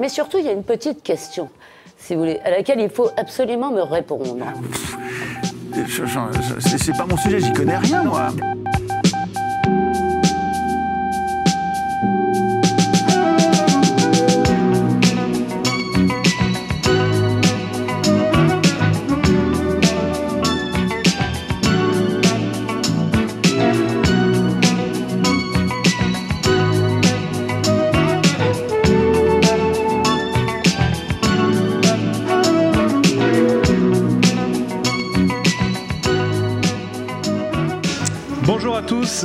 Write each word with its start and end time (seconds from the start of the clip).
Mais 0.00 0.08
surtout, 0.08 0.38
il 0.38 0.44
y 0.44 0.48
a 0.48 0.52
une 0.52 0.62
petite 0.62 1.02
question, 1.02 1.50
si 1.98 2.14
vous 2.14 2.20
voulez, 2.20 2.38
à 2.44 2.50
laquelle 2.50 2.78
il 2.78 2.88
faut 2.88 3.10
absolument 3.16 3.72
me 3.72 3.82
répondre. 3.82 4.46
C'est 6.60 6.96
pas 6.96 7.04
mon 7.04 7.16
sujet, 7.16 7.40
j'y 7.40 7.52
connais 7.52 7.78
rien, 7.78 8.04
moi. 8.04 8.28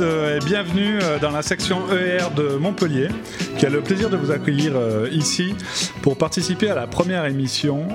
Euh, 0.00 0.36
et 0.36 0.44
bienvenue 0.44 0.98
euh, 1.02 1.18
dans 1.18 1.30
la 1.30 1.42
section 1.42 1.90
ER 1.92 2.34
de 2.34 2.56
Montpellier, 2.56 3.08
qui 3.58 3.66
a 3.66 3.68
le 3.68 3.80
plaisir 3.80 4.10
de 4.10 4.16
vous 4.16 4.30
accueillir 4.30 4.72
euh, 4.76 5.08
ici 5.12 5.54
pour 6.02 6.16
participer 6.16 6.70
à 6.70 6.74
la 6.74 6.86
première 6.86 7.24
émission 7.26 7.88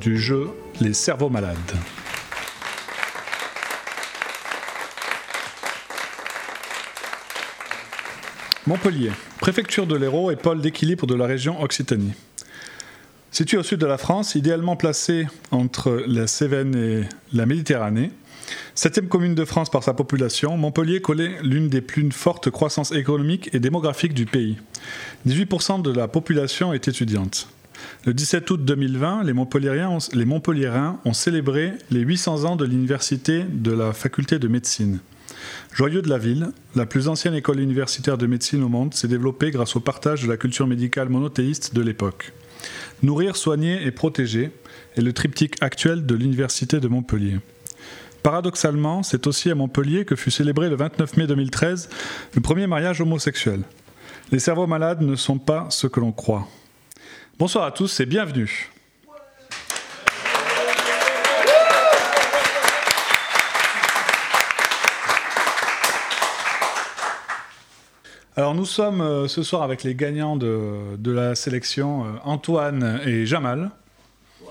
du 0.00 0.18
jeu 0.18 0.48
Les 0.80 0.92
cerveaux 0.92 1.28
malades. 1.28 1.56
Montpellier, 8.66 9.10
préfecture 9.40 9.86
de 9.86 9.96
l'Hérault 9.96 10.30
et 10.30 10.36
pôle 10.36 10.60
d'équilibre 10.60 11.06
de 11.06 11.14
la 11.14 11.26
région 11.26 11.60
Occitanie. 11.62 12.14
Situé 13.30 13.58
au 13.58 13.62
sud 13.62 13.78
de 13.78 13.86
la 13.86 13.98
France, 13.98 14.34
idéalement 14.34 14.76
placé 14.76 15.26
entre 15.50 16.02
la 16.06 16.26
Cévennes 16.26 16.74
et 16.74 17.08
la 17.32 17.46
Méditerranée, 17.46 18.10
Septième 18.82 19.08
commune 19.08 19.34
de 19.34 19.44
France 19.44 19.68
par 19.68 19.84
sa 19.84 19.92
population, 19.92 20.56
Montpellier 20.56 21.02
connaît 21.02 21.36
l'une 21.42 21.68
des 21.68 21.82
plus 21.82 22.10
fortes 22.12 22.48
croissances 22.48 22.92
économiques 22.92 23.50
et 23.52 23.60
démographiques 23.60 24.14
du 24.14 24.24
pays. 24.24 24.56
18% 25.28 25.82
de 25.82 25.92
la 25.92 26.08
population 26.08 26.72
est 26.72 26.88
étudiante. 26.88 27.50
Le 28.06 28.14
17 28.14 28.50
août 28.50 28.64
2020, 28.64 29.24
les 29.24 29.34
Montpelliérains, 29.34 29.90
ont, 29.90 29.98
les 30.14 30.24
Montpelliérains 30.24 30.98
ont 31.04 31.12
célébré 31.12 31.72
les 31.90 32.00
800 32.00 32.44
ans 32.46 32.56
de 32.56 32.64
l'université 32.64 33.44
de 33.46 33.70
la 33.70 33.92
faculté 33.92 34.38
de 34.38 34.48
médecine. 34.48 35.00
Joyeux 35.74 36.00
de 36.00 36.08
la 36.08 36.16
ville, 36.16 36.48
la 36.74 36.86
plus 36.86 37.08
ancienne 37.08 37.34
école 37.34 37.60
universitaire 37.60 38.16
de 38.16 38.26
médecine 38.26 38.62
au 38.62 38.70
monde 38.70 38.94
s'est 38.94 39.08
développée 39.08 39.50
grâce 39.50 39.76
au 39.76 39.80
partage 39.80 40.22
de 40.22 40.28
la 40.28 40.38
culture 40.38 40.66
médicale 40.66 41.10
monothéiste 41.10 41.74
de 41.74 41.82
l'époque. 41.82 42.32
Nourrir, 43.02 43.36
soigner 43.36 43.84
et 43.84 43.90
protéger 43.90 44.52
est 44.96 45.02
le 45.02 45.12
triptyque 45.12 45.62
actuel 45.62 46.06
de 46.06 46.14
l'université 46.14 46.80
de 46.80 46.88
Montpellier. 46.88 47.40
Paradoxalement, 48.22 49.02
c'est 49.02 49.26
aussi 49.26 49.50
à 49.50 49.54
Montpellier 49.54 50.04
que 50.04 50.14
fut 50.14 50.30
célébré 50.30 50.68
le 50.68 50.76
29 50.76 51.16
mai 51.16 51.26
2013 51.26 51.88
le 52.34 52.40
premier 52.40 52.66
mariage 52.66 53.00
homosexuel. 53.00 53.62
Les 54.30 54.38
cerveaux 54.38 54.66
malades 54.66 55.00
ne 55.00 55.16
sont 55.16 55.38
pas 55.38 55.66
ce 55.70 55.86
que 55.86 56.00
l'on 56.00 56.12
croit. 56.12 56.46
Bonsoir 57.38 57.64
à 57.64 57.72
tous 57.72 58.00
et 58.00 58.06
bienvenue. 58.06 58.70
Alors 68.36 68.54
nous 68.54 68.64
sommes 68.64 69.00
euh, 69.00 69.28
ce 69.28 69.42
soir 69.42 69.62
avec 69.62 69.82
les 69.82 69.94
gagnants 69.94 70.36
de, 70.36 70.96
de 70.96 71.10
la 71.10 71.34
sélection 71.34 72.04
euh, 72.04 72.08
Antoine 72.24 73.00
et 73.04 73.26
Jamal. 73.26 73.70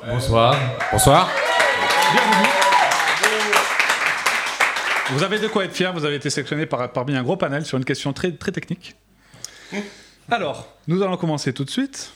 Bonsoir. 0.05 0.55
Bonsoir. 0.91 1.29
Bienvenue. 2.13 2.58
Vous 5.11 5.23
avez 5.23 5.39
de 5.39 5.47
quoi 5.47 5.65
être 5.65 5.73
fier, 5.73 5.91
vous 5.91 6.05
avez 6.05 6.15
été 6.15 6.29
sélectionné 6.29 6.67
par, 6.67 6.91
parmi 6.91 7.15
un 7.15 7.23
gros 7.23 7.35
panel 7.35 7.65
sur 7.65 7.77
une 7.77 7.85
question 7.85 8.13
très, 8.13 8.31
très 8.31 8.51
technique. 8.51 8.95
Alors, 10.29 10.67
nous 10.87 11.01
allons 11.01 11.17
commencer 11.17 11.51
tout 11.51 11.63
de 11.63 11.69
suite. 11.69 12.13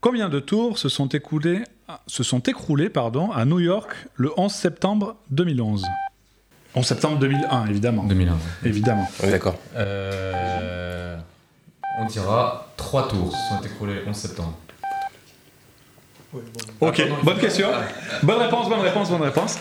Combien 0.00 0.28
de 0.28 0.38
tours 0.38 0.78
se 0.78 0.88
sont 0.88 1.08
écoulés, 1.08 1.64
se 2.06 2.22
sont 2.22 2.38
écroulés 2.40 2.88
pardon, 2.88 3.32
à 3.32 3.44
New 3.44 3.58
York 3.58 3.90
le 4.14 4.30
11 4.36 4.52
septembre 4.52 5.16
2011 5.30 5.84
11 6.76 6.86
septembre 6.86 7.18
2001, 7.18 7.66
évidemment. 7.66 8.04
2001. 8.04 8.36
Évidemment. 8.64 9.08
Oui, 9.22 9.30
d'accord. 9.30 9.56
Euh, 9.76 11.16
on 11.98 12.04
dira 12.06 12.72
3 12.76 13.08
tours 13.08 13.32
se 13.32 13.48
sont 13.48 13.62
écoulés 13.62 13.94
le 13.94 14.08
11 14.08 14.16
septembre. 14.16 14.58
Ok, 16.80 17.02
bonne 17.22 17.38
question. 17.38 17.68
Bonne 18.22 18.40
réponse, 18.40 18.68
bonne 18.68 18.80
réponse, 18.80 19.10
bonne 19.10 19.22
réponse. 19.22 19.58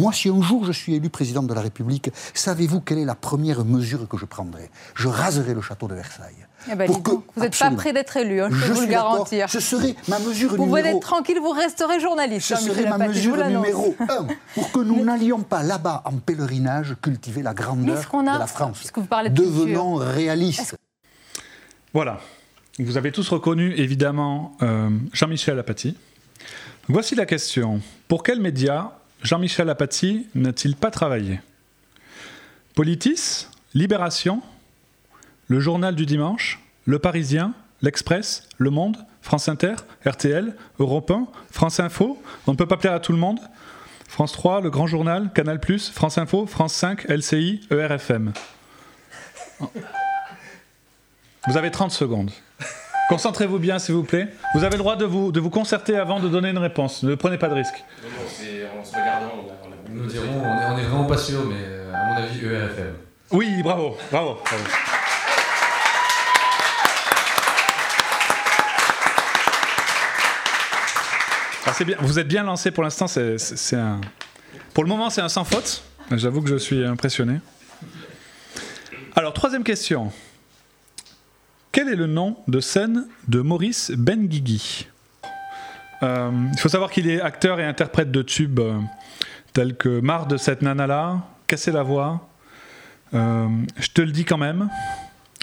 Moi, 0.00 0.14
si 0.14 0.30
un 0.30 0.40
jour 0.40 0.64
je 0.64 0.72
suis 0.72 0.94
élu 0.94 1.10
président 1.10 1.42
de 1.42 1.52
la 1.52 1.60
République, 1.60 2.10
savez-vous 2.32 2.80
quelle 2.80 2.98
est 2.98 3.04
la 3.04 3.14
première 3.14 3.66
mesure 3.66 4.08
que 4.08 4.16
je 4.16 4.24
prendrai? 4.24 4.70
Je 4.94 5.08
raserai 5.08 5.52
le 5.52 5.60
château 5.60 5.88
de 5.88 5.94
Versailles. 5.94 6.46
Eh 6.70 6.74
ben, 6.74 6.86
Pour 6.86 6.96
dis 6.96 7.02
que- 7.02 7.10
donc, 7.10 7.24
vous 7.36 7.42
n'êtes 7.42 7.58
pas 7.58 7.70
prêt 7.70 7.92
d'être 7.92 8.16
élu, 8.16 8.40
hein, 8.40 8.48
je 8.50 8.66
peux 8.66 8.72
vous 8.72 8.80
le 8.80 8.86
garantir. 8.86 9.50
Ce 9.50 9.60
serait 9.60 9.94
ma 10.08 10.18
mesure 10.18 10.50
Vous 10.50 10.56
pouvez 10.56 10.80
numéro... 10.82 10.98
être 10.98 11.06
tranquille, 11.06 11.38
vous 11.38 11.50
resterez 11.50 12.00
journaliste. 12.00 12.48
Ce 12.48 12.54
hein, 12.54 12.56
serait 12.56 12.88
ma 12.88 12.96
vous 12.96 13.12
mesure 13.12 13.36
numéro 13.46 13.94
un, 14.00 14.26
pour 14.54 14.72
que 14.72 14.80
nous 14.80 15.04
n'allions 15.04 15.40
pas 15.40 15.62
là-bas 15.62 16.02
en 16.06 16.12
pèlerinage 16.12 16.96
cultiver 17.02 17.42
la 17.42 17.52
grandeur 17.52 18.02
de 18.02 18.38
la 18.38 18.46
France. 18.46 18.78
puisque 18.78 18.98
vous 18.98 19.04
parlez 19.04 19.28
de 19.28 19.34
Devenons 19.34 19.96
réalistes. 19.96 20.76
Voilà. 21.92 22.20
Vous 22.78 22.96
avez 22.96 23.12
tous 23.12 23.28
reconnu 23.28 23.74
évidemment 23.74 24.56
euh, 24.62 24.88
Jean-Michel 25.12 25.58
Apathy. 25.58 25.96
Voici 26.88 27.14
la 27.14 27.26
question. 27.26 27.80
Pour 28.08 28.22
quel 28.22 28.40
média 28.40 28.92
Jean-Michel 29.22 29.68
Apathy 29.68 30.26
n'a-t-il 30.34 30.76
pas 30.76 30.90
travaillé? 30.90 31.40
Politis 32.74 33.46
Libération 33.74 34.42
Le 35.48 35.60
Journal 35.60 35.94
du 35.94 36.06
Dimanche 36.06 36.60
Le 36.86 36.98
Parisien 36.98 37.52
L'Express 37.82 38.48
Le 38.58 38.70
Monde 38.70 38.96
France 39.20 39.48
Inter 39.48 39.74
RTL 40.06 40.56
Europe 40.78 41.10
1 41.10 41.26
France 41.50 41.80
Info 41.80 42.22
On 42.46 42.52
ne 42.52 42.56
peut 42.56 42.66
pas 42.66 42.78
plaire 42.78 42.94
à 42.94 43.00
tout 43.00 43.12
le 43.12 43.18
monde? 43.18 43.40
France 44.08 44.32
3 44.32 44.62
Le 44.62 44.70
Grand 44.70 44.86
Journal 44.86 45.30
Canal+, 45.34 45.60
France 45.92 46.16
Info 46.18 46.46
France 46.46 46.72
5 46.74 47.04
LCI 47.08 47.60
ERFM 47.70 48.32
Vous 51.46 51.56
avez 51.56 51.70
30 51.70 51.90
secondes. 51.90 52.30
Concentrez-vous 53.10 53.58
bien, 53.58 53.80
s'il 53.80 53.96
vous 53.96 54.04
plaît. 54.04 54.28
Vous 54.54 54.62
avez 54.62 54.74
le 54.76 54.78
droit 54.78 54.94
de 54.94 55.04
vous, 55.04 55.32
de 55.32 55.40
vous 55.40 55.50
concerter 55.50 55.96
avant 55.96 56.20
de 56.20 56.28
donner 56.28 56.50
une 56.50 56.58
réponse. 56.58 57.02
Ne 57.02 57.16
prenez 57.16 57.38
pas 57.38 57.48
de 57.48 57.54
risque. 57.54 57.74
en 58.04 58.84
se 58.84 58.92
regardant, 58.92 59.32
on 59.88 59.92
Nous 59.92 60.06
dirons, 60.06 60.26
on 60.40 60.44
est, 60.44 60.64
on 60.74 60.78
est 60.78 60.82
vraiment 60.84 61.06
pas 61.06 61.16
sûr, 61.18 61.44
mais 61.44 61.56
euh, 61.58 61.92
à 61.92 62.04
mon 62.06 62.16
avis, 62.22 62.38
ERFM. 62.46 62.94
Oui, 63.32 63.62
bravo, 63.64 63.96
bravo. 64.12 64.38
bravo. 64.44 64.62
Ah, 71.66 71.84
bien. 71.84 71.96
Vous 72.00 72.18
êtes 72.20 72.28
bien 72.28 72.44
lancé 72.44 72.70
pour 72.70 72.84
l'instant. 72.84 73.08
C'est, 73.08 73.38
c'est- 73.38 73.56
c'est 73.56 73.76
un... 73.76 74.00
Pour 74.72 74.84
le 74.84 74.88
moment, 74.88 75.10
c'est 75.10 75.20
un 75.20 75.28
sans 75.28 75.44
faute. 75.44 75.82
J'avoue 76.12 76.42
que 76.42 76.48
je 76.48 76.56
suis 76.56 76.84
impressionné. 76.84 77.40
Alors, 79.16 79.32
troisième 79.32 79.64
question. 79.64 80.12
Quel 81.72 81.88
est 81.88 81.96
le 81.96 82.06
nom 82.06 82.36
de 82.48 82.60
scène 82.60 83.06
de 83.28 83.40
Maurice 83.40 83.90
Benguigui 83.92 84.88
Euh, 86.02 86.30
Il 86.52 86.58
faut 86.58 86.68
savoir 86.68 86.90
qu'il 86.90 87.08
est 87.08 87.20
acteur 87.20 87.60
et 87.60 87.64
interprète 87.64 88.10
de 88.10 88.22
tubes 88.22 88.58
euh, 88.60 88.78
tels 89.52 89.76
que 89.76 90.00
Marre 90.00 90.26
de 90.26 90.36
cette 90.36 90.62
nana-là, 90.62 91.18
Casser 91.46 91.72
la 91.72 91.82
voix, 91.82 92.28
euh, 93.14 93.46
Je 93.78 93.88
te 93.88 94.00
le 94.00 94.10
dis 94.12 94.24
quand 94.24 94.38
même. 94.38 94.68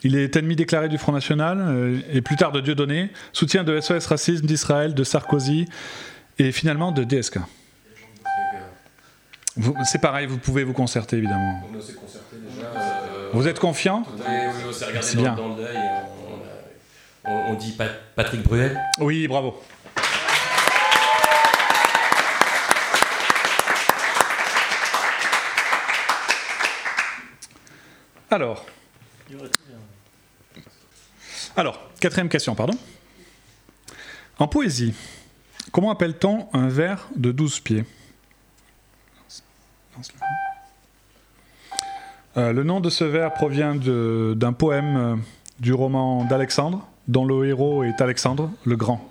Il 0.04 0.16
est 0.16 0.36
ennemi 0.36 0.56
déclaré 0.56 0.90
du 0.90 0.98
Front 0.98 1.12
National 1.12 1.58
euh, 1.60 2.00
et 2.12 2.22
plus 2.22 2.36
tard 2.36 2.52
de 2.52 2.62
Dieudonné, 2.62 3.12
soutien 3.34 3.64
de 3.64 3.80
SOS 3.80 4.06
Racisme 4.08 4.46
d'Israël, 4.46 4.94
de 4.94 5.04
Sarkozy 5.04 5.66
et 6.40 6.52
finalement 6.52 6.92
de 6.92 7.04
DSK. 7.04 7.40
C'est 9.86 10.00
pareil, 10.02 10.28
vous 10.28 10.38
pouvez 10.38 10.64
vous 10.64 10.74
concerter 10.74 11.18
évidemment. 11.18 11.62
On 11.76 11.82
s'est 11.82 11.94
concerté 11.94 12.36
déjà. 12.48 12.68
euh, 12.68 13.30
Vous 13.34 13.48
êtes 13.48 13.58
confiant 13.60 14.04
Oui, 14.18 14.22
oui, 14.28 14.64
on 14.70 14.72
s'est 14.72 14.86
regardé 14.86 15.08
C'est 15.08 15.16
dans, 15.18 15.24
bien. 15.24 15.36
dans 15.36 15.56
On, 17.28 17.54
dit 17.56 17.74
Pat- 17.74 18.00
Patrick 18.16 18.42
Bruel. 18.44 18.80
Oui, 19.00 19.28
bravo. 19.28 19.62
Alors. 28.30 28.66
Alors, 31.56 31.80
quatrième 32.00 32.30
question, 32.30 32.56
pardon. 32.56 32.78
En 34.38 34.48
poésie, 34.48 34.94
comment 35.72 35.90
appelle-t-on 35.92 36.48
un 36.54 36.68
vers 36.68 37.08
de 37.16 37.32
12 37.32 37.60
pieds? 37.62 37.86
Euh, 42.38 42.54
le 42.54 42.64
nom 42.64 42.80
de 42.80 42.90
ce 42.92 43.04
vers 43.04 43.34
provient 43.34 43.74
d'un 43.76 44.54
poème 44.54 44.98
euh, 44.98 45.16
du 45.60 45.74
roman 45.74 46.24
d'Alexandre, 46.26 46.88
dont 47.08 47.26
le 47.26 47.48
héros 47.48 47.84
est 47.84 48.02
Alexandre 48.02 48.52
le 48.66 48.76
Grand. 48.76 49.10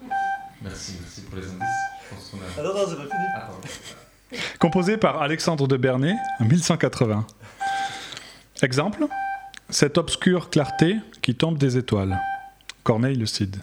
Merci, 0.63 0.95
merci 1.01 1.23
pour 1.23 1.37
les 1.37 1.45
indices. 1.45 1.61
Je 2.11 2.15
pense 2.15 2.31
qu'on 2.31 2.37
a. 2.39 2.41
Ah 2.59 2.63
non, 2.63 2.75
non, 2.75 2.87
c'est 2.89 2.97
pas 2.97 3.03
fini. 3.03 3.27
Ah. 3.35 3.51
Composé 4.59 4.97
par 4.97 5.23
Alexandre 5.23 5.69
de 5.69 5.77
Bernay 5.77 6.15
en 6.41 6.45
1180. 6.45 7.27
Exemple 8.63 9.07
Cette 9.71 9.99
obscure 9.99 10.51
clarté 10.51 10.97
qui 11.23 11.35
tombe 11.35 11.59
des 11.59 11.77
étoiles. 11.77 12.19
Corneille 12.83 13.17
le 13.17 13.27
Cid. 13.27 13.57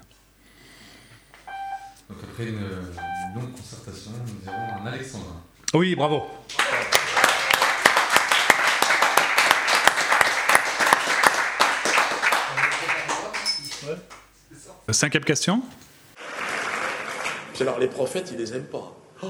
Donc 2.09 2.17
après 2.23 2.47
une, 2.47 2.55
une 2.55 3.41
longue 3.41 3.51
concertation, 3.53 4.11
nous 4.25 4.45
irons 4.45 4.83
un 4.83 4.87
alexandrin. 4.87 5.41
Oui, 5.73 5.95
bravo. 5.95 6.23
Cinquième 14.91 15.23
question? 15.23 15.61
Alors, 17.61 17.79
les 17.79 17.87
prophètes, 17.87 18.29
ils 18.31 18.37
les 18.37 18.53
aiment 18.53 18.63
pas. 18.63 18.95
Oh, 19.21 19.27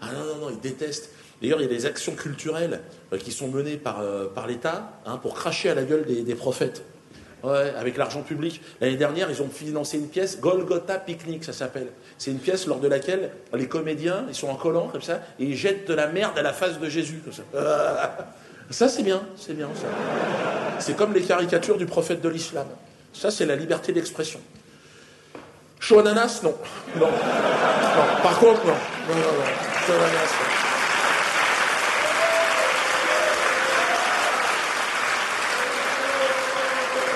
ah 0.00 0.08
non, 0.12 0.24
non, 0.24 0.46
non, 0.46 0.50
ils 0.50 0.60
détestent. 0.60 1.10
D'ailleurs, 1.40 1.60
il 1.60 1.64
y 1.64 1.66
a 1.66 1.70
des 1.70 1.86
actions 1.86 2.14
culturelles 2.14 2.80
euh, 3.12 3.18
qui 3.18 3.30
sont 3.30 3.48
menées 3.48 3.76
par, 3.76 4.00
euh, 4.00 4.26
par 4.26 4.46
l'État 4.46 5.00
hein, 5.04 5.18
pour 5.18 5.34
cracher 5.34 5.68
à 5.70 5.74
la 5.74 5.84
gueule 5.84 6.04
des, 6.04 6.34
prophètes. 6.34 6.82
Ouais, 7.44 7.72
avec 7.76 7.96
l'argent 7.96 8.22
public. 8.22 8.60
L'année 8.80 8.96
dernière, 8.96 9.30
ils 9.30 9.42
ont 9.42 9.48
financé 9.48 9.98
une 9.98 10.08
pièce, 10.08 10.40
Golgotha 10.40 10.98
Picnic, 10.98 11.44
ça 11.44 11.52
s'appelle. 11.52 11.88
C'est 12.18 12.30
une 12.30 12.38
pièce 12.38 12.66
lors 12.66 12.80
de 12.80 12.88
laquelle 12.88 13.30
les 13.52 13.68
comédiens, 13.68 14.24
ils 14.28 14.34
sont 14.34 14.48
en 14.48 14.56
collant 14.56 14.88
comme 14.88 15.02
ça, 15.02 15.20
et 15.38 15.44
ils 15.44 15.54
jettent 15.54 15.86
de 15.86 15.94
la 15.94 16.08
merde 16.08 16.36
à 16.38 16.42
la 16.42 16.52
face 16.52 16.80
de 16.80 16.88
Jésus. 16.88 17.20
Ça, 17.30 18.16
ça 18.70 18.88
c'est 18.88 19.02
bien, 19.02 19.22
c'est 19.36 19.54
bien 19.54 19.68
ça. 19.74 19.86
C'est 20.80 20.96
comme 20.96 21.12
les 21.12 21.22
caricatures 21.22 21.76
du 21.76 21.86
prophète 21.86 22.22
de 22.22 22.28
l'islam. 22.28 22.66
Ça, 23.12 23.30
c'est 23.30 23.46
la 23.46 23.54
liberté 23.54 23.92
d'expression. 23.92 24.40
Chaud 25.86 26.00
ananas, 26.00 26.40
non. 26.42 26.52
Non. 26.96 27.06
Par 28.20 28.36
contre, 28.40 28.66
non. 28.66 28.72
Non, 28.72 29.14
non, 29.14 29.32
non. 29.38 29.94
Ananas. 29.94 30.32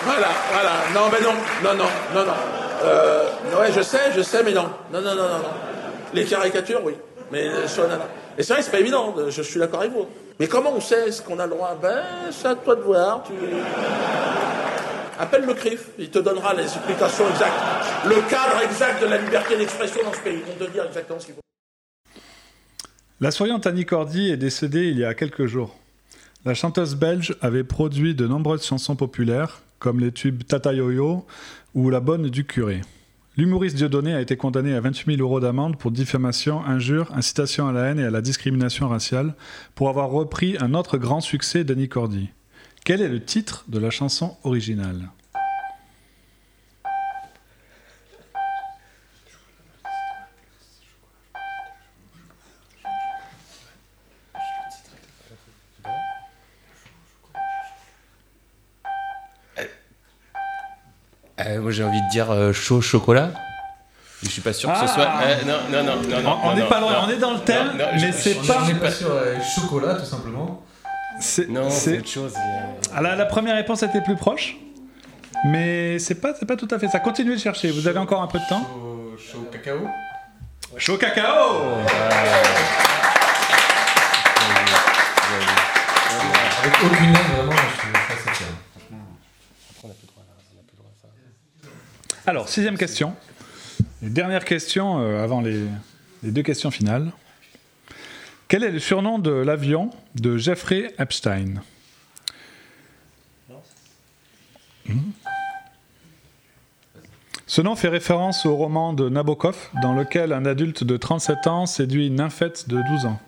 Voilà, 0.05 0.29
voilà. 0.53 0.71
Non, 0.95 1.11
mais 1.11 1.21
non. 1.21 1.33
Non, 1.65 1.75
non, 1.75 1.91
non, 2.15 2.27
non. 2.27 2.33
Euh, 2.85 3.25
ouais, 3.61 3.73
je 3.75 3.81
sais, 3.81 4.13
je 4.15 4.23
sais, 4.23 4.45
mais 4.45 4.53
non. 4.53 4.71
Non, 4.93 5.01
non, 5.01 5.17
non, 5.17 5.25
non, 5.25 5.39
non. 5.39 5.55
Les 6.15 6.25
caricatures, 6.25 6.85
oui. 6.85 6.97
Mais 7.33 7.49
euh. 7.49 7.65
Et 8.39 8.45
c'est 8.45 8.53
vrai, 8.53 8.63
c'est 8.63 8.71
pas 8.71 8.79
évident. 8.79 9.17
Je 9.29 9.43
suis 9.43 9.59
d'accord 9.59 9.81
avec 9.81 9.93
vous. 9.93 10.07
Mais 10.39 10.47
comment 10.47 10.73
on 10.77 10.81
sait 10.81 11.11
ce 11.11 11.23
qu'on 11.23 11.41
a 11.41 11.47
le 11.47 11.51
droit? 11.51 11.77
Ben, 11.83 12.05
c'est 12.31 12.47
à 12.47 12.55
toi 12.55 12.77
de 12.77 12.83
voir. 12.83 13.25
Tu... 13.25 13.33
Appelle 15.21 15.45
le 15.45 15.53
CRIF, 15.53 15.91
il 15.99 16.09
te 16.09 16.19
donnera 16.19 16.55
les 16.55 16.63
explications 16.63 17.29
exactes, 17.29 17.53
le 18.07 18.15
cadre 18.31 18.63
exact 18.65 19.03
de 19.03 19.07
la 19.07 19.19
liberté 19.19 19.55
d'expression 19.55 20.03
dans 20.03 20.15
ce 20.15 20.21
pays. 20.21 20.39
Ils 20.49 20.65
vont 20.65 20.73
dire 20.73 20.87
exactement 20.87 21.21
ce 21.21 21.27
qu'il 21.27 21.35
faut. 21.35 21.43
La 23.21 23.31
souriante 23.31 23.67
Annie 23.67 23.85
Cordy 23.85 24.31
est 24.31 24.39
décédée 24.39 24.89
il 24.89 24.99
y 24.99 25.05
a 25.05 25.13
quelques 25.13 25.45
jours. 25.45 25.77
La 26.47 26.55
chanteuse 26.55 26.97
belge 26.97 27.37
avait 27.43 27.65
produit 27.65 28.15
de 28.15 28.27
nombreuses 28.27 28.65
chansons 28.65 28.97
populaires, 28.97 29.61
comme 29.79 30.01
les 30.01 30.11
tubes 30.11 30.43
Tata 30.45 30.73
Yo-Yo 30.73 31.27
ou 31.75 31.91
La 31.91 32.01
Bonne 32.01 32.31
du 32.31 32.47
Curé. 32.47 32.81
L'humoriste 33.37 33.77
Dieudonné 33.77 34.15
a 34.15 34.23
été 34.23 34.39
condamné 34.39 34.75
à 34.75 34.81
28 34.81 35.17
000 35.17 35.21
euros 35.21 35.39
d'amende 35.39 35.77
pour 35.77 35.91
diffamation, 35.91 36.65
injure, 36.65 37.13
incitation 37.15 37.69
à 37.69 37.73
la 37.73 37.83
haine 37.89 38.01
et 38.01 38.05
à 38.05 38.11
la 38.11 38.23
discrimination 38.23 38.89
raciale 38.89 39.35
pour 39.75 39.91
avoir 39.91 40.09
repris 40.09 40.57
un 40.61 40.73
autre 40.73 40.97
grand 40.97 41.21
succès 41.21 41.63
d'Annie 41.63 41.91
Cordy. 41.91 42.31
Quel 42.91 43.03
est 43.03 43.09
le 43.09 43.25
titre 43.25 43.65
de 43.69 43.79
la 43.79 43.91
chanson 43.91 44.37
originale? 44.43 45.11
Euh, 61.41 61.61
moi 61.61 61.71
j'ai 61.71 61.85
envie 61.85 62.01
de 62.03 62.11
dire 62.11 62.31
euh, 62.31 62.53
chaud 62.53 62.81
chocolat. 62.81 63.31
Je 64.23 64.29
suis 64.29 64.43
pas 64.43 64.53
sûr 64.53 64.71
que 64.71 64.79
ce 64.79 64.85
Ah. 64.85 64.89
soit. 64.89 65.11
euh, 65.23 65.45
non, 65.47 65.59
non, 65.71 65.85
non, 65.85 66.03
non, 66.09 66.23
non. 66.23 66.39
On- 66.45 66.55
n'est 66.55 66.69
pas 66.69 66.81
loin, 66.81 66.93
non. 66.93 66.99
on 67.07 67.09
est 67.09 67.17
dans 67.17 67.33
le 67.33 67.41
thème, 67.41 67.69
Non, 67.69 67.73
non, 67.79 67.85
mais 67.95 67.99
je- 67.99 68.13
c'est 68.13 68.35
pas- 68.47 68.65
je- 68.67 68.73
n'est 68.73 68.79
pas 68.79 68.91
euh, 69.03 69.39
chocolat, 69.41 69.95
tout 69.95 70.05
simplement. 70.05 70.63
C'est- 71.21 71.49
Non, 71.49 71.69
c'est- 71.71 71.91
c'est 71.93 71.99
autre 71.99 72.09
chose. 72.09 72.35
Ah, 72.95 73.01
la, 73.03 73.15
la 73.17 73.27
première 73.27 73.55
réponse 73.57 73.83
était 73.83 74.01
plus 74.01 74.17
proche, 74.17 74.57
mais 75.47 75.99
c'est 75.99 76.15
pas, 76.17 76.33
c'est 76.39 76.47
pas 76.47 76.57
tout 76.57 76.69
à 76.71 76.79
fait 76.79 76.89
ça. 76.89 76.99
Continuez 77.01 77.35
de 77.37 77.41
chercher, 77.41 77.71
vous 77.71 77.87
avez 77.89 77.99
encore 77.99 78.23
un 78.23 78.27
peu 78.27 78.39
de 78.39 78.49
temps. 78.49 78.63
Chaud, 78.63 79.17
chaud 79.19 79.49
cacao. 79.53 79.79
Chaud 80.77 80.97
cacao 80.97 81.75
Avec 86.63 86.75
aucune 86.85 87.09
aide, 87.11 87.37
vraiment, 87.37 87.53
je 87.53 87.81
suis. 87.81 87.91
Alors, 92.27 92.49
sixième 92.49 92.77
question. 92.77 93.15
Et 94.03 94.09
dernière 94.09 94.45
question 94.45 95.01
euh, 95.01 95.23
avant 95.25 95.41
les, 95.41 95.65
les 96.23 96.31
deux 96.31 96.43
questions 96.43 96.71
finales. 96.71 97.13
Quel 98.51 98.65
est 98.65 98.73
le 98.73 98.81
surnom 98.81 99.21
de 99.21 99.31
l'avion 99.31 99.91
de 100.17 100.37
Jeffrey 100.37 100.93
Epstein. 100.99 101.63
Ce 107.47 107.61
nom 107.63 107.77
fait 107.77 107.87
référence 107.87 108.47
au 108.47 108.57
roman 108.57 108.93
de 108.93 109.09
Nabokov, 109.09 109.57
dans 109.81 109.95
lequel 109.95 110.33
un 110.33 110.45
adulte 110.47 110.83
de 110.83 110.97
37 110.97 111.47
ans 111.47 111.67
séduit 111.67 112.09
une 112.09 112.17
nymphette 112.17 112.69
de 112.69 112.83
12 112.91 113.07
ans. 113.07 113.21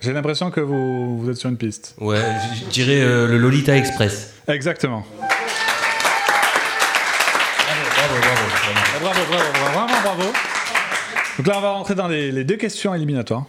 J'ai 0.00 0.12
l'impression 0.12 0.50
que 0.50 0.60
vous, 0.60 1.20
vous 1.20 1.30
êtes 1.30 1.36
sur 1.36 1.48
une 1.48 1.56
piste. 1.56 1.94
Ouais, 2.00 2.20
je 2.52 2.64
dirais 2.64 3.00
euh, 3.00 3.28
le 3.28 3.38
Lolita 3.38 3.76
Express. 3.76 4.34
Exactement. 4.48 5.06
Bravo, 7.94 8.16
bravo. 8.20 8.42
Bravo, 9.00 9.20
bravo, 9.30 9.52
bravo, 9.72 9.94
bravo. 10.02 10.55
Donc 11.38 11.46
là, 11.46 11.58
on 11.58 11.60
va 11.60 11.72
rentrer 11.72 11.94
dans 11.94 12.08
les, 12.08 12.32
les 12.32 12.44
deux 12.44 12.56
questions 12.56 12.94
éliminatoires. 12.94 13.44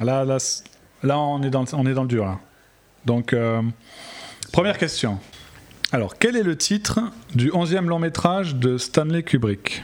Là, 0.00 0.24
là, 0.24 0.38
là 1.02 1.18
on, 1.18 1.42
est 1.42 1.50
dans, 1.50 1.62
le- 1.62 1.74
on 1.74 1.86
est 1.86 1.94
dans 1.94 2.02
le 2.02 2.08
dur. 2.08 2.24
Là. 2.24 2.38
Donc, 3.04 3.32
euh, 3.32 3.62
première 4.52 4.78
question. 4.78 5.18
Alors, 5.92 6.18
quel 6.18 6.36
est 6.36 6.42
le 6.42 6.56
titre 6.56 7.00
du 7.34 7.50
11e 7.50 7.86
long 7.86 7.98
métrage 7.98 8.54
de 8.54 8.78
Stanley 8.78 9.22
Kubrick? 9.22 9.82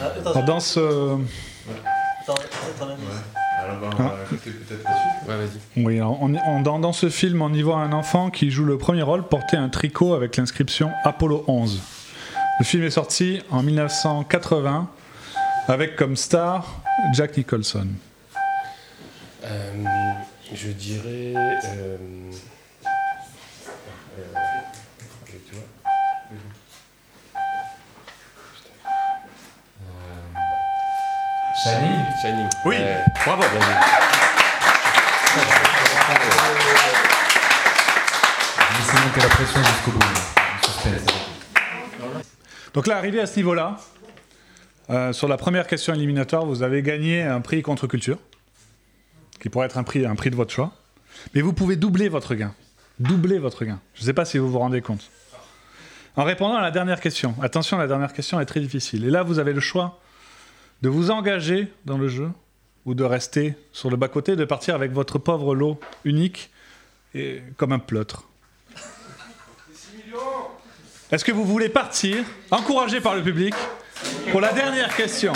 Ah, 0.00 0.12
Alors, 0.30 0.44
Dans 0.44 0.60
ce... 0.60 1.16
attends, 2.22 2.34
peut-être. 4.30 5.28
Ouais, 5.28 5.36
vas-y. 5.36 5.84
Oui, 5.84 5.96
alors, 5.98 6.22
on- 6.22 6.34
on- 6.46 6.60
dans, 6.60 6.78
dans 6.78 6.92
ce 6.92 7.08
film, 7.08 7.42
on 7.42 7.52
y 7.52 7.62
voit 7.62 7.78
un 7.78 7.92
enfant 7.92 8.30
qui 8.30 8.50
joue 8.50 8.64
le 8.64 8.78
premier 8.78 9.02
rôle 9.02 9.22
porter 9.24 9.56
un 9.56 9.68
tricot 9.68 10.14
avec 10.14 10.36
l'inscription 10.36 10.90
Apollo 11.04 11.44
11. 11.48 11.80
Le 12.58 12.64
film 12.64 12.84
est 12.84 12.90
sorti 12.90 13.42
en 13.50 13.62
1980 13.62 14.88
avec 15.68 15.96
comme 15.96 16.16
star 16.16 16.80
Jack 17.12 17.36
Nicholson. 17.36 17.86
Euh, 19.44 19.72
je 20.54 20.68
dirais. 20.68 21.34
Euh, 21.36 21.96
tu 25.48 25.54
vois 25.54 25.64
Shining 31.66 32.04
Shining. 32.22 32.48
Oui, 32.64 32.76
Ouais. 32.76 33.04
bravo. 33.24 33.42
Bien 33.42 33.60
vu. 33.60 33.74
Laissez 38.78 38.96
monter 39.04 39.20
la 39.20 39.28
pression 39.28 39.60
jusqu'au 39.64 39.90
bout. 39.90 39.98
Le 39.98 40.64
suspense. 40.64 41.14
Donc 42.72 42.86
là, 42.86 42.96
arrivé 42.98 43.20
à 43.20 43.26
ce 43.26 43.36
niveau-là, 43.36 43.78
euh, 44.90 45.12
sur 45.12 45.26
la 45.26 45.36
première 45.36 45.66
question 45.66 45.92
éliminatoire, 45.94 46.46
vous 46.46 46.62
avez 46.62 46.82
gagné 46.82 47.22
un 47.22 47.40
prix 47.40 47.62
contre 47.62 47.86
culture, 47.88 48.18
qui 49.40 49.48
pourrait 49.48 49.66
être 49.66 49.78
un 49.78 49.82
prix, 49.82 50.06
un 50.06 50.14
prix 50.14 50.30
de 50.30 50.36
votre 50.36 50.52
choix. 50.52 50.70
Mais 51.34 51.40
vous 51.40 51.52
pouvez 51.52 51.74
doubler 51.76 52.08
votre 52.08 52.34
gain. 52.36 52.54
Doubler 53.00 53.38
votre 53.40 53.64
gain. 53.64 53.80
Je 53.94 54.02
ne 54.02 54.06
sais 54.06 54.12
pas 54.12 54.24
si 54.24 54.38
vous 54.38 54.48
vous 54.50 54.58
rendez 54.60 54.82
compte. 54.82 55.10
En 56.16 56.22
répondant 56.24 56.54
à 56.56 56.62
la 56.62 56.70
dernière 56.70 57.00
question. 57.00 57.34
Attention, 57.42 57.76
la 57.76 57.86
dernière 57.88 58.12
question 58.12 58.38
est 58.40 58.46
très 58.46 58.60
difficile. 58.60 59.04
Et 59.04 59.10
là, 59.10 59.22
vous 59.24 59.38
avez 59.40 59.52
le 59.52 59.60
choix 59.60 59.98
de 60.82 60.88
vous 60.88 61.10
engager 61.10 61.68
dans 61.84 61.98
le 61.98 62.08
jeu 62.08 62.30
ou 62.84 62.94
de 62.94 63.04
rester 63.04 63.54
sur 63.72 63.90
le 63.90 63.96
bas-côté, 63.96 64.36
de 64.36 64.44
partir 64.44 64.74
avec 64.74 64.92
votre 64.92 65.18
pauvre 65.18 65.54
lot 65.54 65.78
unique 66.04 66.50
et 67.14 67.42
comme 67.56 67.72
un 67.72 67.78
pleutre. 67.78 68.24
Est-ce 71.10 71.24
que 71.24 71.32
vous 71.32 71.44
voulez 71.44 71.68
partir, 71.68 72.24
encouragé 72.50 73.00
par 73.00 73.14
le 73.14 73.22
public, 73.22 73.54
pour 74.30 74.40
la 74.40 74.52
dernière 74.52 74.94
question? 74.96 75.32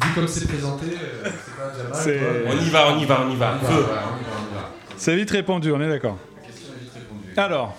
Vu 0.00 0.12
comme 0.14 0.28
c'est 0.28 0.46
présenté, 0.48 0.86
euh, 0.86 1.24
c'est 1.24 1.56
pas 1.56 1.70
déjà 1.70 1.88
mal. 1.88 2.02
C'est- 2.02 2.18
quoi. 2.18 2.52
On 2.54 2.58
y 2.60 2.70
va, 2.70 2.92
on 2.94 2.98
y 2.98 3.04
va, 3.04 3.26
on 3.26 3.30
y 3.32 3.36
va. 3.36 3.58
C'est 4.96 5.16
vite 5.16 5.30
répondu, 5.30 5.72
on 5.72 5.80
est 5.80 5.88
d'accord. 5.88 6.18
Alors, 7.36 7.76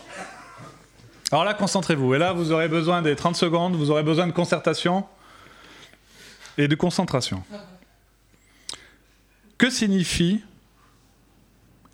alors 1.33 1.45
là, 1.45 1.53
concentrez-vous. 1.55 2.13
Et 2.15 2.19
là, 2.19 2.33
vous 2.33 2.51
aurez 2.51 2.67
besoin 2.67 3.01
des 3.01 3.15
30 3.15 3.35
secondes, 3.35 3.75
vous 3.75 3.89
aurez 3.91 4.03
besoin 4.03 4.27
de 4.27 4.31
concertation 4.31 5.05
et 6.57 6.67
de 6.67 6.75
concentration. 6.75 7.43
Que 9.57 9.69
signifie, 9.69 10.43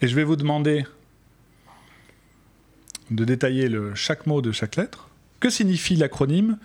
et 0.01 0.07
je 0.07 0.15
vais 0.15 0.23
vous 0.23 0.35
demander 0.35 0.85
de 3.11 3.25
détailler 3.25 3.69
le, 3.69 3.95
chaque 3.95 4.25
mot 4.27 4.41
de 4.41 4.51
chaque 4.51 4.75
lettre, 4.75 5.07
que 5.39 5.49
signifie 5.49 5.95
l'acronyme 5.95 6.57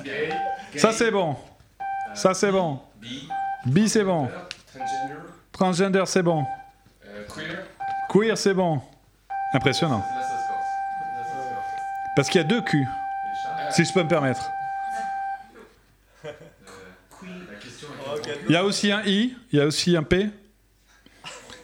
Gay. 0.04 0.30
Ça, 0.76 0.92
c'est 0.92 1.10
bon. 1.10 1.36
Ça, 2.14 2.34
c'est 2.34 2.50
bon. 2.50 2.80
Bi. 2.96 3.28
Bi, 3.66 3.88
c'est 3.88 4.04
bon. 4.04 4.28
Transgender. 4.72 5.14
Transgender, 5.52 6.02
c'est 6.06 6.22
bon. 6.22 6.44
Euh, 7.06 7.24
queer. 7.32 7.64
Queer, 8.08 8.36
c'est 8.38 8.54
bon. 8.54 8.80
Impressionnant. 9.52 10.04
Parce 12.16 12.28
qu'il 12.28 12.40
y 12.40 12.44
a 12.44 12.46
deux 12.46 12.60
chats. 12.62 13.70
si 13.70 13.84
je 13.84 13.92
peux 13.92 14.02
me 14.02 14.08
permettre. 14.08 14.50
Il 18.48 18.52
y 18.52 18.56
a 18.56 18.64
aussi 18.64 18.90
un 18.90 19.02
I, 19.04 19.36
il 19.52 19.58
y 19.58 19.62
a 19.62 19.66
aussi 19.66 19.96
un 19.96 20.02
P. 20.02 20.28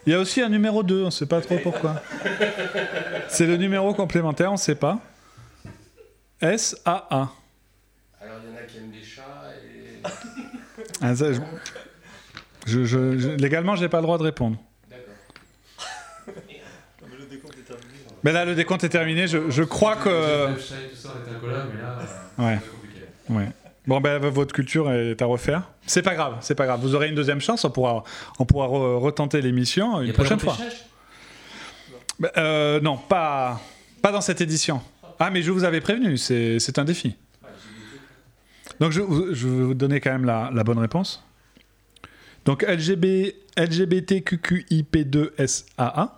Il 0.07 0.13
y 0.13 0.15
a 0.15 0.21
aussi 0.21 0.41
un 0.41 0.49
numéro 0.49 0.83
2, 0.85 1.03
on 1.03 1.07
ne 1.07 1.11
sait 1.11 1.27
pas 1.27 1.41
trop 1.41 1.59
pourquoi. 1.59 2.01
C'est 3.29 3.47
le 3.47 3.57
numéro 3.57 3.93
complémentaire, 3.93 4.51
on 4.51 4.55
ne 4.55 4.59
sait 4.59 4.77
pas. 4.77 5.01
S-A-A. 6.41 7.17
Alors, 7.17 7.33
il 8.45 8.51
y 8.51 8.53
en 8.53 8.57
a 8.57 8.63
qui 8.63 8.77
aiment 8.79 8.93
les 8.93 9.03
chats 9.03 9.25
et. 9.65 10.03
Ah, 11.03 11.17
ça, 11.17 11.33
je- 11.33 11.41
je- 12.67 12.85
je- 12.85 13.19
je- 13.19 13.29
légalement, 13.31 13.75
je 13.75 13.83
n'ai 13.83 13.89
pas 13.89 13.97
le 13.99 14.03
droit 14.05 14.19
de 14.19 14.23
répondre. 14.23 14.59
D'accord. 14.89 15.15
Le 17.03 17.27
décompte 17.27 17.57
est 17.59 17.63
terminé. 17.63 17.89
Mais 18.25 18.33
là, 18.33 18.45
le 18.45 18.55
décompte 18.55 18.85
est 18.85 18.89
terminé. 18.89 19.27
Je, 19.29 19.51
je 19.51 19.63
crois 19.63 19.97
que. 19.97 20.09
Euh, 20.09 20.49
Ouais. 22.39 22.59
Ouais. 23.29 23.49
Bon, 23.87 24.01
ben, 24.01 24.19
votre 24.19 24.53
culture 24.55 24.91
est 24.93 25.21
à 25.23 25.27
refaire. 25.27 25.71
C'est 25.87 26.03
pas 26.03 26.15
grave, 26.15 26.37
c'est 26.41 26.55
pas 26.57 26.67
grave. 26.67 26.81
Vous 26.81 26.95
aurez 26.97 27.09
une 27.09 27.15
deuxième 27.15 27.41
chance. 27.41 27.65
On 27.65 27.71
pourra, 27.71 28.03
on 28.39 28.45
pourra 28.45 28.67
re- 28.67 28.99
retenter 28.99 29.41
l'émission 29.43 30.01
une 30.01 30.13
prochaine 30.13 30.41
fois. 30.41 30.57
Ben, 32.19 32.31
euh, 32.37 32.81
non, 32.81 32.97
pas, 32.97 33.61
pas 34.03 34.11
dans 34.11 34.21
cette 34.23 34.41
édition. 34.41 34.81
Ah, 35.21 35.31
mais 35.31 35.43
je 35.43 35.51
vous 35.53 35.63
avais 35.65 35.81
prévenu, 35.81 36.17
c'est 36.19 36.59
c'est 36.59 36.79
un 36.79 36.85
défi. 36.85 37.15
Donc, 38.81 38.91
je, 38.93 39.01
je 39.33 39.49
vais 39.49 39.65
vous 39.65 39.75
donner 39.75 40.01
quand 40.01 40.11
même 40.13 40.25
la, 40.25 40.51
la 40.53 40.65
bonne 40.65 40.79
réponse. 40.79 41.23
Donc, 42.45 42.63
LGB, 42.63 43.35
LGBTQQIP2SAA, 43.57 46.11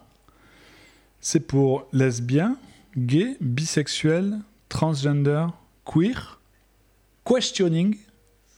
c'est 1.21 1.41
pour 1.41 1.89
lesbien, 1.93 2.57
gay, 2.97 3.37
bisexuel, 3.41 4.39
transgender, 4.69 5.47
queer, 5.85 6.41
questioning, 7.25 7.97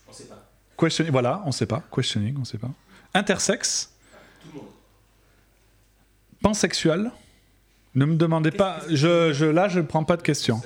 On 0.09 0.13
sait 0.13 0.25
pas. 0.25 0.51
questioning, 0.79 1.13
voilà, 1.13 1.43
on 1.47 1.53
sait 1.53 1.67
pas, 1.67 1.83
questioning, 1.93 2.37
on 2.39 2.45
sait 2.45 2.59
pas, 2.59 2.71
intersexe, 3.15 3.93
pansexuel. 6.43 7.11
Ne 7.95 8.05
me 8.05 8.15
demandez 8.17 8.53
pas, 8.53 8.81
je, 8.89 9.33
je, 9.33 9.47
là 9.47 9.69
je 9.69 9.81
ne 9.81 9.85
prends 9.85 10.05
pas 10.05 10.17
de 10.17 10.23
questions. 10.23 10.63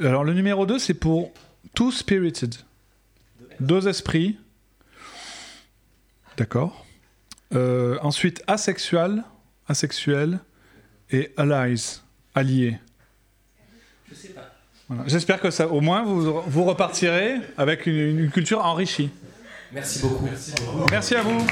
Alors 0.00 0.24
le 0.24 0.34
numéro 0.34 0.66
2 0.66 0.78
c'est 0.78 0.94
pour 0.94 1.32
Two 1.74 1.90
Spirited. 1.90 2.54
Deux 3.60 3.88
esprits. 3.88 4.38
D'accord. 6.36 6.86
Euh, 7.54 7.98
ensuite 8.02 8.42
asexual, 8.46 9.24
asexuel 9.70 10.40
et 11.10 11.32
allies, 11.36 12.00
alliés. 12.34 12.78
Je 14.10 14.14
sais 14.14 14.28
pas. 14.28 14.50
Voilà. 14.88 15.04
J'espère 15.06 15.40
que 15.40 15.50
ça, 15.50 15.68
au 15.68 15.80
moins 15.80 16.02
vous, 16.02 16.42
vous 16.44 16.64
repartirez 16.64 17.36
avec 17.56 17.86
une, 17.86 18.18
une 18.18 18.30
culture 18.30 18.64
enrichie. 18.64 19.10
Merci 19.72 20.00
beaucoup. 20.00 20.24
Merci 20.24 20.52
beaucoup. 20.66 20.86
Merci 20.90 21.14
à 21.14 21.22
vous. 21.22 21.46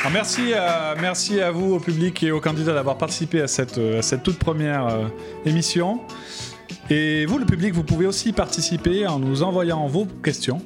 Alors, 0.00 0.12
merci, 0.12 0.52
à, 0.52 0.96
merci 1.00 1.40
à 1.40 1.52
vous, 1.52 1.74
au 1.74 1.78
public 1.78 2.24
et 2.24 2.32
aux 2.32 2.40
candidats 2.40 2.74
d'avoir 2.74 2.98
participé 2.98 3.40
à 3.40 3.46
cette, 3.46 3.78
euh, 3.78 4.00
à 4.00 4.02
cette 4.02 4.24
toute 4.24 4.40
première 4.40 4.88
euh, 4.88 5.06
émission. 5.46 6.00
Et 6.90 7.26
vous, 7.26 7.38
le 7.38 7.46
public, 7.46 7.72
vous 7.74 7.84
pouvez 7.84 8.06
aussi 8.06 8.32
participer 8.32 9.06
en 9.06 9.18
nous 9.18 9.42
envoyant 9.42 9.86
vos 9.86 10.06
questions 10.22 10.62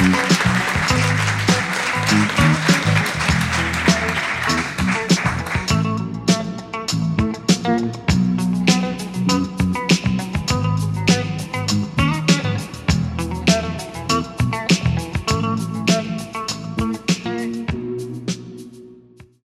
Merci. 0.00 0.31